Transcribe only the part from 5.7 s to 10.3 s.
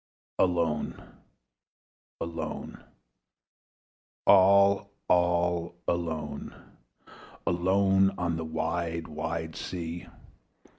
alone, Alone on a wide wide sea!